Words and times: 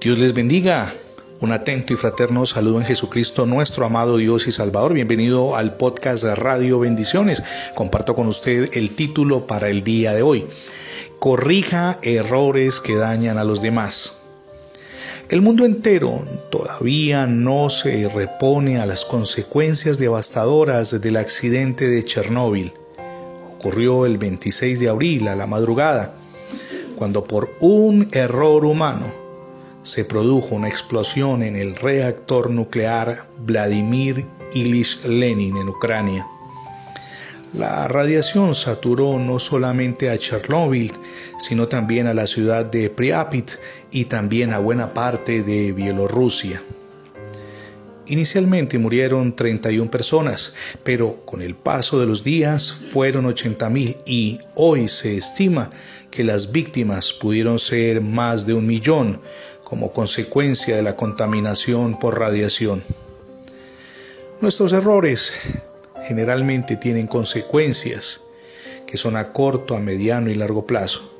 Dios 0.00 0.16
les 0.16 0.32
bendiga. 0.32 0.94
Un 1.40 1.50
atento 1.50 1.92
y 1.92 1.96
fraterno 1.96 2.46
saludo 2.46 2.78
en 2.78 2.86
Jesucristo, 2.86 3.46
nuestro 3.46 3.84
amado 3.84 4.16
Dios 4.16 4.46
y 4.46 4.52
Salvador. 4.52 4.92
Bienvenido 4.92 5.56
al 5.56 5.76
podcast 5.76 6.22
Radio 6.22 6.78
Bendiciones. 6.78 7.42
Comparto 7.74 8.14
con 8.14 8.28
usted 8.28 8.70
el 8.74 8.90
título 8.94 9.48
para 9.48 9.70
el 9.70 9.82
día 9.82 10.14
de 10.14 10.22
hoy. 10.22 10.46
Corrija 11.18 11.98
errores 12.02 12.78
que 12.78 12.94
dañan 12.94 13.38
a 13.38 13.44
los 13.44 13.60
demás. 13.60 14.20
El 15.30 15.42
mundo 15.42 15.64
entero 15.64 16.22
todavía 16.48 17.26
no 17.26 17.68
se 17.68 18.08
repone 18.08 18.78
a 18.78 18.86
las 18.86 19.04
consecuencias 19.04 19.98
devastadoras 19.98 21.00
del 21.00 21.16
accidente 21.16 21.88
de 21.88 22.04
Chernóbil. 22.04 22.72
Ocurrió 23.56 24.06
el 24.06 24.16
26 24.16 24.78
de 24.78 24.90
abril 24.90 25.26
a 25.26 25.34
la 25.34 25.48
madrugada, 25.48 26.14
cuando 26.96 27.24
por 27.24 27.50
un 27.58 28.06
error 28.12 28.64
humano 28.64 29.27
se 29.88 30.04
produjo 30.04 30.54
una 30.54 30.68
explosión 30.68 31.42
en 31.42 31.56
el 31.56 31.74
reactor 31.74 32.50
nuclear 32.50 33.26
Vladimir 33.38 34.26
Ilyich 34.52 35.04
Lenin 35.06 35.56
en 35.56 35.68
Ucrania. 35.68 36.26
La 37.54 37.88
radiación 37.88 38.54
saturó 38.54 39.18
no 39.18 39.38
solamente 39.38 40.10
a 40.10 40.18
Chernóbil, 40.18 40.92
sino 41.38 41.68
también 41.68 42.06
a 42.06 42.12
la 42.12 42.26
ciudad 42.26 42.66
de 42.66 42.90
Priapit 42.90 43.52
y 43.90 44.04
también 44.04 44.52
a 44.52 44.58
buena 44.58 44.92
parte 44.92 45.42
de 45.42 45.72
Bielorrusia. 45.72 46.60
Inicialmente 48.08 48.78
murieron 48.78 49.34
31 49.34 49.90
personas, 49.90 50.54
pero 50.82 51.24
con 51.24 51.40
el 51.40 51.54
paso 51.54 51.98
de 51.98 52.06
los 52.06 52.24
días 52.24 52.70
fueron 52.70 53.26
80.000 53.26 53.98
y 54.06 54.40
hoy 54.54 54.88
se 54.88 55.16
estima 55.16 55.70
que 56.10 56.24
las 56.24 56.52
víctimas 56.52 57.12
pudieron 57.12 57.58
ser 57.58 58.00
más 58.00 58.46
de 58.46 58.54
un 58.54 58.66
millón, 58.66 59.20
como 59.68 59.92
consecuencia 59.92 60.76
de 60.76 60.82
la 60.82 60.96
contaminación 60.96 61.98
por 61.98 62.18
radiación. 62.18 62.82
Nuestros 64.40 64.72
errores 64.72 65.34
generalmente 66.06 66.76
tienen 66.76 67.06
consecuencias 67.06 68.22
que 68.86 68.96
son 68.96 69.16
a 69.16 69.34
corto, 69.34 69.76
a 69.76 69.80
mediano 69.80 70.30
y 70.30 70.34
largo 70.34 70.66
plazo. 70.66 71.12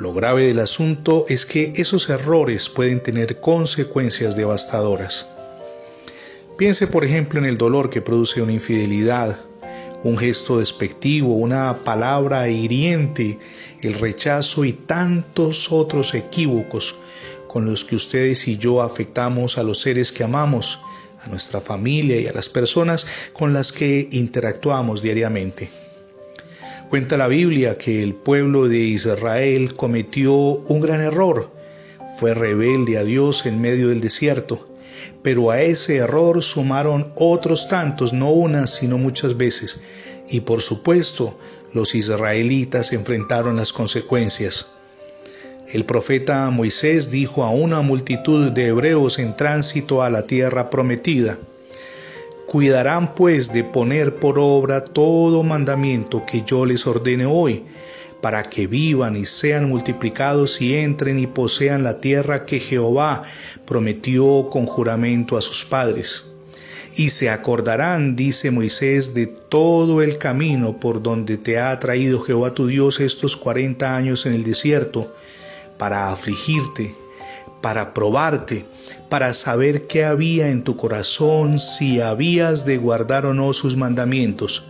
Lo 0.00 0.12
grave 0.12 0.46
del 0.46 0.58
asunto 0.58 1.24
es 1.28 1.46
que 1.46 1.72
esos 1.76 2.10
errores 2.10 2.68
pueden 2.68 3.00
tener 3.00 3.38
consecuencias 3.38 4.34
devastadoras. 4.34 5.28
Piense 6.58 6.88
por 6.88 7.04
ejemplo 7.04 7.38
en 7.38 7.44
el 7.44 7.56
dolor 7.56 7.88
que 7.88 8.02
produce 8.02 8.42
una 8.42 8.52
infidelidad, 8.52 9.38
un 10.04 10.18
gesto 10.18 10.58
despectivo, 10.58 11.34
una 11.34 11.78
palabra 11.84 12.48
hiriente, 12.48 13.38
el 13.82 13.94
rechazo 13.94 14.64
y 14.64 14.72
tantos 14.72 15.70
otros 15.70 16.14
equívocos 16.14 16.96
con 17.46 17.66
los 17.66 17.84
que 17.84 17.96
ustedes 17.96 18.48
y 18.48 18.56
yo 18.56 18.82
afectamos 18.82 19.58
a 19.58 19.62
los 19.62 19.80
seres 19.80 20.10
que 20.10 20.24
amamos, 20.24 20.80
a 21.20 21.28
nuestra 21.28 21.60
familia 21.60 22.20
y 22.20 22.26
a 22.26 22.32
las 22.32 22.48
personas 22.48 23.06
con 23.32 23.52
las 23.52 23.72
que 23.72 24.08
interactuamos 24.10 25.02
diariamente. 25.02 25.68
Cuenta 26.88 27.16
la 27.16 27.28
Biblia 27.28 27.78
que 27.78 28.02
el 28.02 28.14
pueblo 28.14 28.68
de 28.68 28.78
Israel 28.78 29.74
cometió 29.74 30.34
un 30.34 30.80
gran 30.80 31.00
error. 31.00 31.50
Fue 32.18 32.34
rebelde 32.34 32.98
a 32.98 33.04
Dios 33.04 33.46
en 33.46 33.60
medio 33.60 33.88
del 33.88 34.00
desierto, 34.00 34.68
pero 35.22 35.50
a 35.50 35.60
ese 35.60 35.96
error 35.96 36.42
sumaron 36.42 37.12
otros 37.16 37.68
tantos, 37.68 38.12
no 38.12 38.30
una, 38.30 38.66
sino 38.66 38.98
muchas 38.98 39.36
veces. 39.36 39.82
Y 40.28 40.40
por 40.40 40.62
supuesto, 40.62 41.38
los 41.72 41.94
israelitas 41.94 42.92
enfrentaron 42.92 43.56
las 43.56 43.72
consecuencias. 43.72 44.66
El 45.72 45.84
profeta 45.86 46.50
Moisés 46.50 47.10
dijo 47.10 47.44
a 47.44 47.50
una 47.50 47.80
multitud 47.80 48.52
de 48.52 48.68
hebreos 48.68 49.18
en 49.18 49.34
tránsito 49.36 50.02
a 50.02 50.10
la 50.10 50.26
tierra 50.26 50.68
prometida, 50.68 51.38
Cuidarán 52.52 53.14
pues 53.14 53.50
de 53.54 53.64
poner 53.64 54.16
por 54.16 54.38
obra 54.38 54.84
todo 54.84 55.42
mandamiento 55.42 56.26
que 56.26 56.42
yo 56.42 56.66
les 56.66 56.86
ordene 56.86 57.24
hoy, 57.24 57.64
para 58.20 58.42
que 58.42 58.66
vivan 58.66 59.16
y 59.16 59.24
sean 59.24 59.70
multiplicados 59.70 60.60
y 60.60 60.76
entren 60.76 61.18
y 61.18 61.26
posean 61.26 61.82
la 61.82 62.02
tierra 62.02 62.44
que 62.44 62.60
Jehová 62.60 63.22
prometió 63.64 64.50
con 64.50 64.66
juramento 64.66 65.38
a 65.38 65.40
sus 65.40 65.64
padres. 65.64 66.26
Y 66.94 67.08
se 67.08 67.30
acordarán, 67.30 68.16
dice 68.16 68.50
Moisés, 68.50 69.14
de 69.14 69.28
todo 69.28 70.02
el 70.02 70.18
camino 70.18 70.78
por 70.78 71.02
donde 71.02 71.38
te 71.38 71.58
ha 71.58 71.80
traído 71.80 72.20
Jehová 72.20 72.52
tu 72.52 72.66
Dios 72.66 73.00
estos 73.00 73.34
cuarenta 73.34 73.96
años 73.96 74.26
en 74.26 74.34
el 74.34 74.44
desierto, 74.44 75.16
para 75.78 76.10
afligirte, 76.10 76.94
para 77.62 77.94
probarte, 77.94 78.66
para 79.08 79.32
saber 79.32 79.86
qué 79.86 80.04
había 80.04 80.50
en 80.50 80.64
tu 80.64 80.76
corazón, 80.76 81.58
si 81.58 82.00
habías 82.00 82.66
de 82.66 82.76
guardar 82.76 83.24
o 83.24 83.32
no 83.32 83.54
sus 83.54 83.76
mandamientos. 83.76 84.64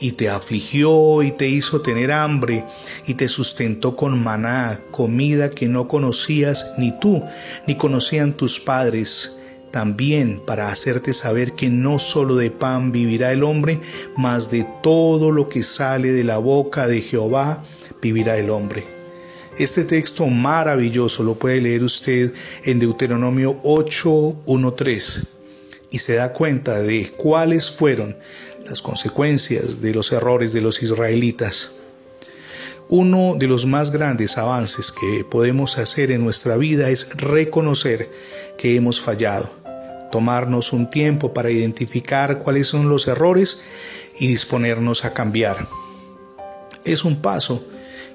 Y 0.00 0.12
te 0.12 0.28
afligió 0.28 1.22
y 1.22 1.32
te 1.32 1.48
hizo 1.48 1.80
tener 1.80 2.12
hambre, 2.12 2.64
y 3.06 3.14
te 3.14 3.28
sustentó 3.28 3.96
con 3.96 4.22
maná, 4.22 4.80
comida 4.90 5.50
que 5.50 5.66
no 5.66 5.88
conocías 5.88 6.74
ni 6.76 6.92
tú, 6.98 7.24
ni 7.66 7.76
conocían 7.76 8.34
tus 8.34 8.60
padres, 8.60 9.32
también 9.70 10.40
para 10.44 10.68
hacerte 10.68 11.12
saber 11.12 11.52
que 11.52 11.68
no 11.68 11.98
solo 11.98 12.36
de 12.36 12.50
pan 12.50 12.90
vivirá 12.92 13.32
el 13.32 13.42
hombre, 13.42 13.80
mas 14.16 14.50
de 14.50 14.66
todo 14.82 15.30
lo 15.30 15.48
que 15.48 15.62
sale 15.62 16.12
de 16.12 16.24
la 16.24 16.38
boca 16.38 16.86
de 16.86 17.00
Jehová 17.00 17.62
vivirá 18.00 18.38
el 18.38 18.50
hombre. 18.50 18.97
Este 19.58 19.82
texto 19.82 20.24
maravilloso 20.26 21.24
lo 21.24 21.34
puede 21.34 21.60
leer 21.60 21.82
usted 21.82 22.32
en 22.62 22.78
Deuteronomio 22.78 23.60
8.1.3 23.64 25.26
y 25.90 25.98
se 25.98 26.14
da 26.14 26.32
cuenta 26.32 26.80
de 26.80 27.10
cuáles 27.16 27.68
fueron 27.68 28.16
las 28.68 28.80
consecuencias 28.82 29.80
de 29.80 29.92
los 29.92 30.12
errores 30.12 30.52
de 30.52 30.60
los 30.60 30.80
israelitas. 30.80 31.72
Uno 32.88 33.34
de 33.36 33.48
los 33.48 33.66
más 33.66 33.90
grandes 33.90 34.38
avances 34.38 34.92
que 34.92 35.24
podemos 35.24 35.76
hacer 35.78 36.12
en 36.12 36.22
nuestra 36.22 36.56
vida 36.56 36.88
es 36.88 37.16
reconocer 37.16 38.08
que 38.56 38.76
hemos 38.76 39.00
fallado, 39.00 39.50
tomarnos 40.12 40.72
un 40.72 40.88
tiempo 40.88 41.34
para 41.34 41.50
identificar 41.50 42.44
cuáles 42.44 42.68
son 42.68 42.88
los 42.88 43.08
errores 43.08 43.60
y 44.20 44.28
disponernos 44.28 45.04
a 45.04 45.12
cambiar. 45.12 45.66
Es 46.84 47.04
un 47.04 47.20
paso 47.20 47.64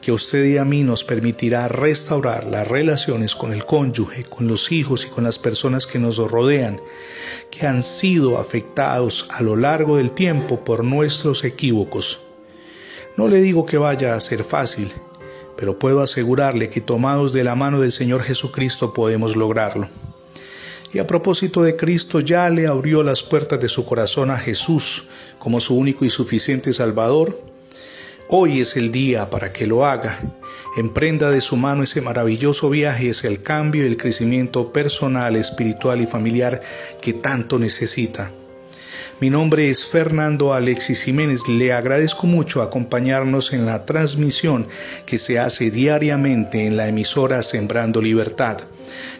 que 0.00 0.12
usted 0.12 0.44
y 0.44 0.56
a 0.56 0.64
mí 0.64 0.82
nos 0.82 1.04
permitirá 1.04 1.68
restaurar 1.68 2.44
las 2.44 2.66
relaciones 2.66 3.34
con 3.34 3.52
el 3.52 3.64
cónyuge, 3.64 4.24
con 4.24 4.46
los 4.46 4.72
hijos 4.72 5.06
y 5.06 5.08
con 5.08 5.24
las 5.24 5.38
personas 5.38 5.86
que 5.86 5.98
nos 5.98 6.16
rodean, 6.16 6.80
que 7.50 7.66
han 7.66 7.82
sido 7.82 8.38
afectados 8.38 9.28
a 9.30 9.42
lo 9.42 9.56
largo 9.56 9.98
del 9.98 10.12
tiempo 10.12 10.64
por 10.64 10.84
nuestros 10.84 11.44
equívocos. 11.44 12.22
No 13.16 13.28
le 13.28 13.40
digo 13.40 13.66
que 13.66 13.76
vaya 13.76 14.14
a 14.14 14.20
ser 14.20 14.44
fácil, 14.44 14.92
pero 15.56 15.78
puedo 15.78 16.00
asegurarle 16.00 16.70
que 16.70 16.80
tomados 16.80 17.32
de 17.32 17.44
la 17.44 17.54
mano 17.54 17.80
del 17.80 17.92
Señor 17.92 18.22
Jesucristo 18.22 18.94
podemos 18.94 19.36
lograrlo. 19.36 19.88
Y 20.92 20.98
a 20.98 21.06
propósito 21.06 21.62
de 21.62 21.76
Cristo, 21.76 22.18
ya 22.20 22.48
le 22.50 22.66
abrió 22.66 23.02
las 23.02 23.22
puertas 23.22 23.60
de 23.60 23.68
su 23.68 23.84
corazón 23.84 24.30
a 24.30 24.38
Jesús 24.38 25.08
como 25.38 25.60
su 25.60 25.76
único 25.76 26.04
y 26.04 26.10
suficiente 26.10 26.72
Salvador 26.72 27.49
Hoy 28.32 28.60
es 28.60 28.76
el 28.76 28.92
día 28.92 29.28
para 29.28 29.52
que 29.52 29.66
lo 29.66 29.84
haga. 29.84 30.20
Emprenda 30.76 31.32
de 31.32 31.40
su 31.40 31.56
mano 31.56 31.82
ese 31.82 32.00
maravilloso 32.00 32.70
viaje 32.70 33.10
hacia 33.10 33.28
el 33.28 33.42
cambio 33.42 33.82
y 33.82 33.88
el 33.88 33.96
crecimiento 33.96 34.72
personal, 34.72 35.34
espiritual 35.34 36.00
y 36.00 36.06
familiar 36.06 36.60
que 37.02 37.12
tanto 37.12 37.58
necesita. 37.58 38.30
Mi 39.18 39.30
nombre 39.30 39.68
es 39.68 39.84
Fernando 39.84 40.54
Alexis 40.54 41.02
Jiménez. 41.02 41.48
Le 41.48 41.72
agradezco 41.72 42.28
mucho 42.28 42.62
acompañarnos 42.62 43.52
en 43.52 43.66
la 43.66 43.84
transmisión 43.84 44.68
que 45.06 45.18
se 45.18 45.40
hace 45.40 45.72
diariamente 45.72 46.68
en 46.68 46.76
la 46.76 46.86
emisora 46.86 47.42
Sembrando 47.42 48.00
Libertad. 48.00 48.58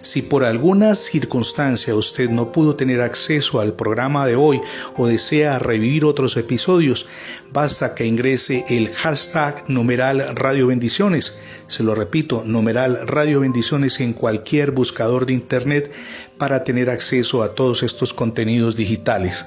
Si 0.03 0.23
por 0.23 0.45
alguna 0.45 0.95
circunstancia 0.95 1.95
usted 1.95 2.31
no 2.31 2.53
pudo 2.53 2.77
tener 2.77 3.01
acceso 3.01 3.61
al 3.61 3.75
programa 3.75 4.27
de 4.27 4.37
hoy 4.37 4.61
o 4.97 5.07
desea 5.07 5.59
revivir 5.59 6.05
otros 6.05 6.37
episodios, 6.37 7.07
basta 7.53 7.95
que 7.95 8.07
ingrese 8.07 8.65
el 8.69 8.93
hashtag 8.95 9.65
numeral 9.69 10.37
Radio 10.37 10.69
Bendiciones. 10.69 11.39
Se 11.67 11.83
lo 11.83 11.95
repito, 11.95 12.43
numeral 12.45 13.07
Radio 13.07 13.41
Bendiciones 13.41 14.01
en 14.01 14.13
cualquier 14.13 14.71
buscador 14.71 15.27
de 15.27 15.35
Internet 15.35 15.93
para 16.39 16.65
tener 16.65 16.91
acceso 16.91 17.43
a 17.43 17.55
todos 17.55 17.83
estos 17.83 18.15
contenidos 18.15 18.77
digitales. 18.77 19.47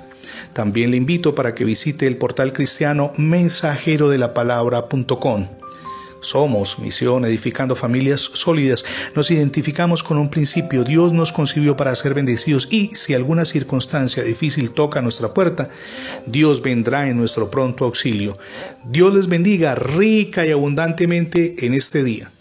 También 0.53 0.91
le 0.91 0.97
invito 0.97 1.35
para 1.35 1.53
que 1.55 1.65
visite 1.65 2.07
el 2.07 2.17
portal 2.17 2.53
cristiano 2.53 3.11
mensajero 3.17 4.09
de 4.09 4.17
la 4.17 4.33
palabra.com. 4.33 5.47
Somos 6.23 6.79
Misión 6.79 7.25
Edificando 7.25 7.75
Familias 7.75 8.21
Sólidas. 8.21 8.83
Nos 9.15 9.29
identificamos 9.29 10.03
con 10.03 10.17
un 10.17 10.29
principio. 10.29 10.83
Dios 10.83 11.13
nos 11.13 11.31
concibió 11.31 11.77
para 11.77 11.93
ser 11.95 12.13
bendecidos 12.13 12.67
y 12.71 12.89
si 12.93 13.13
alguna 13.13 13.45
circunstancia 13.45 14.23
difícil 14.23 14.71
toca 14.71 15.01
nuestra 15.01 15.33
puerta, 15.33 15.69
Dios 16.25 16.61
vendrá 16.61 17.09
en 17.09 17.17
nuestro 17.17 17.51
pronto 17.51 17.85
auxilio. 17.85 18.37
Dios 18.85 19.13
les 19.13 19.27
bendiga 19.27 19.75
rica 19.75 20.45
y 20.45 20.51
abundantemente 20.51 21.65
en 21.65 21.73
este 21.73 22.03
día. 22.03 22.31